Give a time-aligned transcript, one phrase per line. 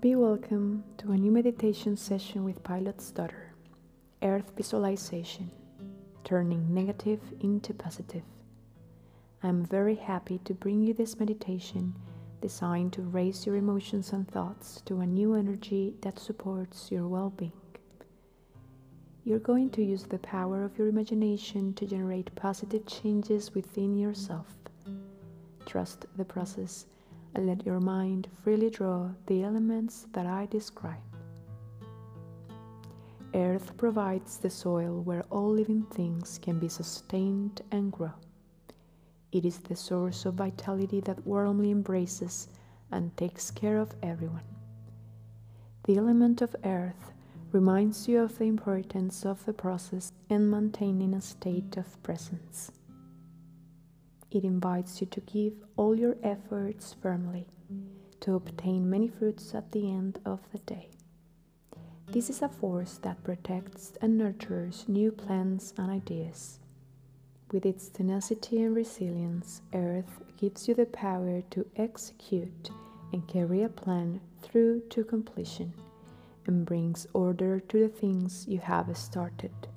[0.00, 3.52] Be welcome to a new meditation session with Pilot's Daughter,
[4.22, 5.50] Earth Visualization,
[6.24, 8.22] turning negative into positive.
[9.42, 11.94] I'm very happy to bring you this meditation
[12.40, 17.28] designed to raise your emotions and thoughts to a new energy that supports your well
[17.28, 17.52] being.
[19.24, 24.46] You're going to use the power of your imagination to generate positive changes within yourself.
[25.66, 26.86] Trust the process
[27.34, 31.02] and let your mind freely draw the elements that I describe.
[33.34, 38.12] Earth provides the soil where all living things can be sustained and grow.
[39.30, 42.48] It is the source of vitality that warmly embraces
[42.90, 44.44] and takes care of everyone.
[45.84, 47.12] The element of earth
[47.52, 52.72] reminds you of the importance of the process and maintaining a state of presence.
[54.30, 57.46] It invites you to give all your efforts firmly
[58.20, 60.90] to obtain many fruits at the end of the day.
[62.08, 66.58] This is a force that protects and nurtures new plans and ideas.
[67.52, 72.70] With its tenacity and resilience, Earth gives you the power to execute
[73.12, 75.72] and carry a plan through to completion
[76.46, 79.68] and brings order to the things you have started.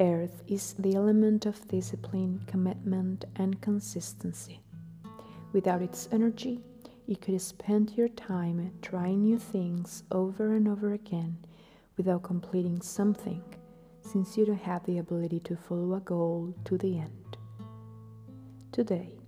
[0.00, 4.60] Earth is the element of discipline, commitment, and consistency.
[5.52, 6.60] Without its energy,
[7.06, 11.36] you could spend your time trying new things over and over again
[11.96, 13.42] without completing something,
[14.00, 17.36] since you don't have the ability to follow a goal to the end.
[18.70, 19.18] Today,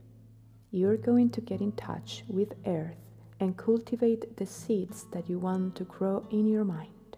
[0.70, 2.94] you're going to get in touch with Earth
[3.40, 7.16] and cultivate the seeds that you want to grow in your mind.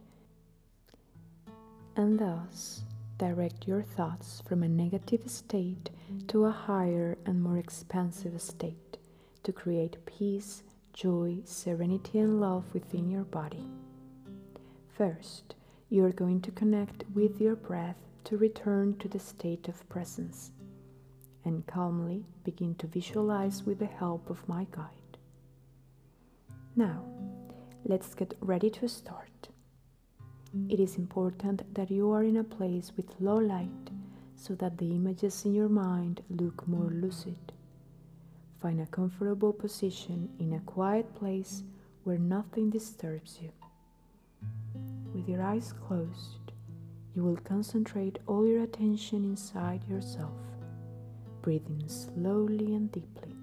[1.97, 2.85] And thus,
[3.23, 5.91] direct your thoughts from a negative state
[6.27, 8.97] to a higher and more expansive state
[9.45, 13.65] to create peace, joy, serenity, and love within your body.
[14.89, 15.55] First,
[15.89, 20.51] you are going to connect with your breath to return to the state of presence
[21.45, 25.17] and calmly begin to visualize with the help of my guide.
[26.75, 27.05] Now,
[27.85, 29.49] let's get ready to start.
[30.69, 33.91] It is important that you are in a place with low light
[34.37, 37.53] so that the images in your mind look more lucid.
[38.61, 41.63] Find a comfortable position in a quiet place
[42.05, 43.51] where nothing disturbs you.
[45.15, 46.53] With your eyes closed,
[47.15, 50.37] you will concentrate all your attention inside yourself,
[51.41, 53.37] breathing slowly and deeply.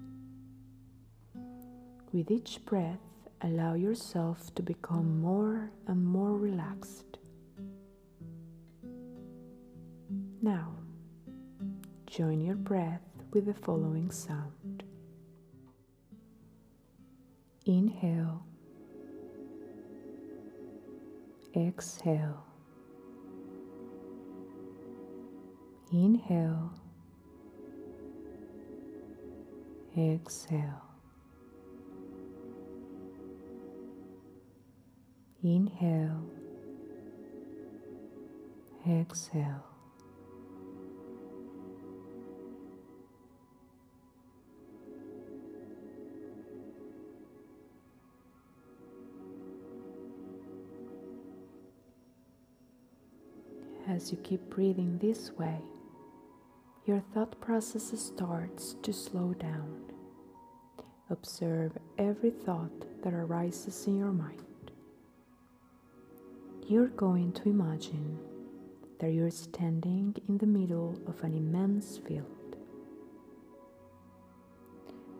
[2.12, 3.00] With each breath,
[3.42, 7.18] allow yourself to become more and more relaxed.
[10.42, 10.74] Now,
[12.06, 13.02] join your breath
[13.32, 14.82] with the following sound.
[17.66, 18.42] Inhale,
[21.54, 22.44] exhale,
[25.92, 26.72] inhale,
[29.96, 30.89] exhale.
[35.42, 36.22] Inhale,
[38.86, 39.64] exhale.
[53.88, 55.56] As you keep breathing this way,
[56.84, 59.84] your thought process starts to slow down.
[61.08, 64.49] Observe every thought that arises in your mind
[66.70, 68.16] you're going to imagine
[69.00, 72.54] that you're standing in the middle of an immense field.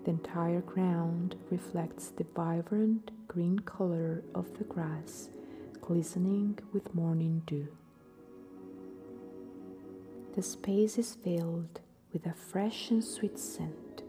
[0.04, 5.28] The entire ground reflects the vibrant green color of the grass
[5.80, 7.66] glistening with morning dew.
[10.36, 11.80] The space is filled
[12.12, 14.04] with a fresh and sweet scent.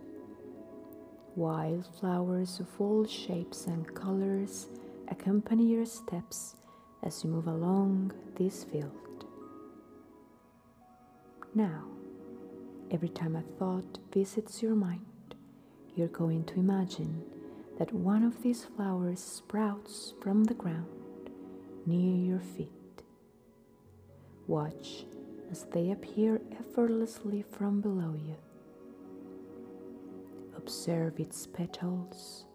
[1.36, 4.68] Wildflowers of all shapes and colors
[5.08, 6.56] accompany your steps
[7.04, 9.26] as you move along this field.
[11.54, 11.84] Now,
[12.92, 15.36] every time a thought visits your mind,
[15.96, 17.24] you're going to imagine
[17.78, 20.86] that one of these flowers sprouts from the ground
[21.86, 22.70] near your feet.
[24.48, 25.06] Watch
[25.52, 28.36] as they appear effortlessly from below you.
[30.56, 32.46] Observe its petals,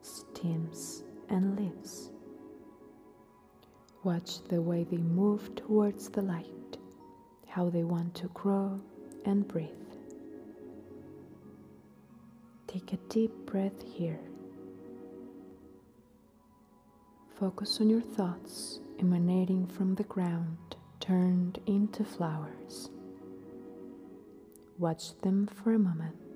[0.00, 2.10] stems, and leaves.
[4.04, 6.78] Watch the way they move towards the light,
[7.46, 8.80] how they want to grow
[9.24, 9.68] and breathe.
[12.68, 14.20] Take a deep breath here.
[17.38, 20.56] Focus on your thoughts emanating from the ground
[21.00, 22.90] turned into flowers.
[24.78, 26.27] Watch them for a moment.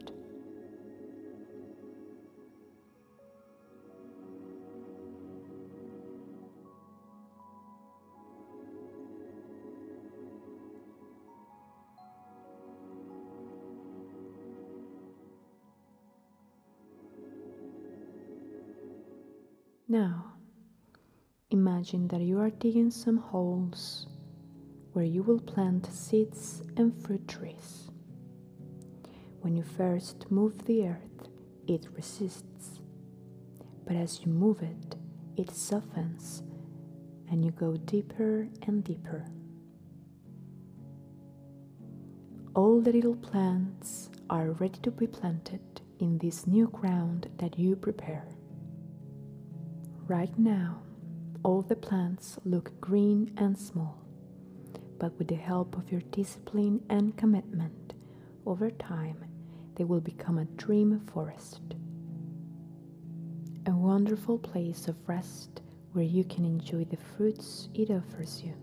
[19.92, 20.32] Now,
[21.50, 24.06] imagine that you are digging some holes
[24.94, 27.90] where you will plant seeds and fruit trees.
[29.42, 31.28] When you first move the earth,
[31.68, 32.80] it resists.
[33.84, 34.96] But as you move it,
[35.36, 36.42] it softens
[37.30, 39.26] and you go deeper and deeper.
[42.54, 47.76] All the little plants are ready to be planted in this new ground that you
[47.76, 48.24] prepare.
[50.08, 50.82] Right now,
[51.44, 53.98] all the plants look green and small,
[54.98, 57.94] but with the help of your discipline and commitment,
[58.44, 59.24] over time
[59.76, 61.60] they will become a dream forest.
[63.66, 65.62] A wonderful place of rest
[65.92, 68.54] where you can enjoy the fruits it offers you.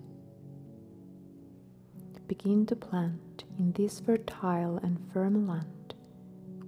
[2.27, 5.95] Begin to plant in this fertile and firm land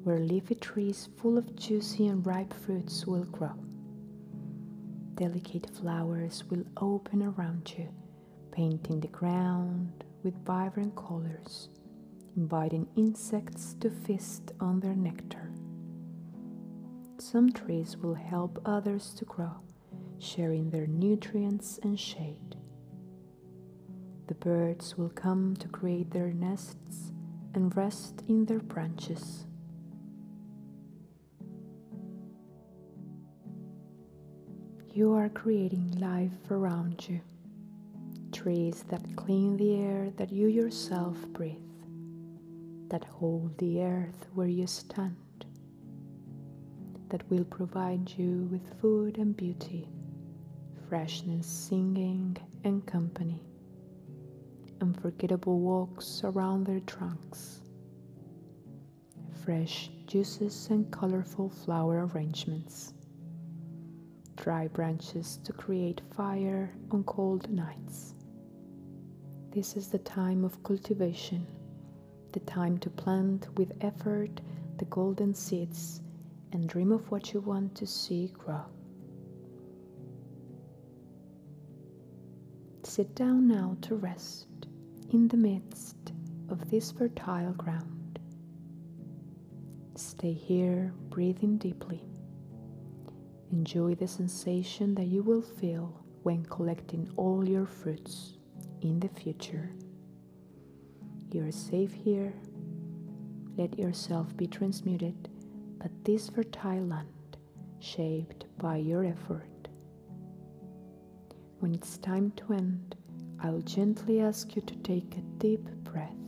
[0.03, 3.53] where leafy trees full of juicy and ripe fruits will grow.
[5.21, 7.87] Delicate flowers will open around you,
[8.51, 11.69] painting the ground with vibrant colors
[12.35, 15.51] inviting insects to feast on their nectar.
[17.19, 19.57] Some trees will help others to grow,
[20.17, 22.55] sharing their nutrients and shade.
[24.25, 27.11] The birds will come to create their nests
[27.53, 29.45] and rest in their branches.
[34.93, 37.21] You are creating life around you,
[38.31, 41.57] trees that clean the air that you yourself breathe
[42.91, 45.45] that hold the earth where you stand,
[47.07, 49.87] that will provide you with food and beauty,
[50.89, 52.35] freshness, singing,
[52.65, 53.41] and company,
[54.81, 57.61] unforgettable walks around their trunks,
[59.45, 62.93] fresh juices and colorful flower arrangements,
[64.41, 68.15] dry branches to create fire on cold nights.
[69.51, 71.45] This is the time of cultivation
[72.31, 74.41] the time to plant with effort
[74.77, 76.01] the golden seeds
[76.53, 78.63] and dream of what you want to see grow.
[82.83, 84.47] Sit down now to rest
[85.11, 86.13] in the midst
[86.49, 88.19] of this fertile ground.
[89.95, 92.01] Stay here, breathing deeply.
[93.51, 98.37] Enjoy the sensation that you will feel when collecting all your fruits
[98.81, 99.69] in the future.
[101.31, 102.33] You are safe here.
[103.57, 105.29] Let yourself be transmuted,
[105.79, 107.37] but this fertile land,
[107.79, 109.67] shaped by your effort.
[111.59, 112.95] When it's time to end,
[113.41, 116.20] I'll gently ask you to take a deep breath.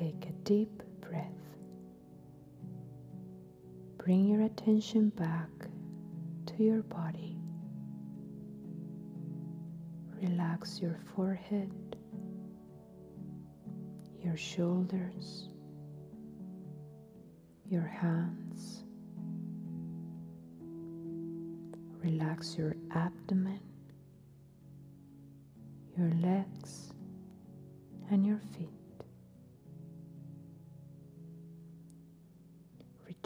[0.00, 1.26] Take a deep breath.
[3.98, 5.50] Bring your attention back
[6.46, 7.36] to your body.
[10.22, 11.98] Relax your forehead,
[14.24, 15.50] your shoulders,
[17.66, 18.84] your hands.
[22.02, 23.60] Relax your abdomen,
[25.94, 26.94] your legs,
[28.10, 28.79] and your feet.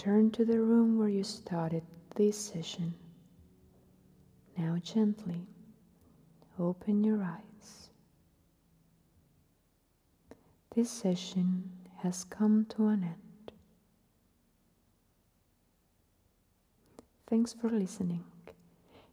[0.04, 1.82] Return to the room where you started
[2.14, 2.92] this session.
[4.54, 5.46] Now, gently
[6.58, 7.88] open your eyes.
[10.74, 11.70] This session
[12.02, 13.52] has come to an end.
[17.26, 18.24] Thanks for listening.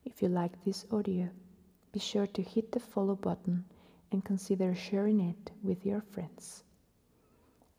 [0.03, 1.29] If you like this audio,
[1.93, 3.63] be sure to hit the follow button
[4.11, 6.65] and consider sharing it with your friends.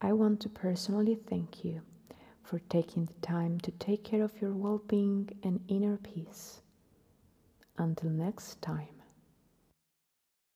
[0.00, 1.82] I want to personally thank you
[2.42, 6.60] for taking the time to take care of your well being and inner peace.
[7.78, 9.01] Until next time.